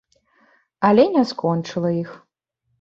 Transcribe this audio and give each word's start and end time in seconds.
Але 0.89 1.05
не 1.17 1.23
скончыла 1.35 1.95
іх. 2.03 2.11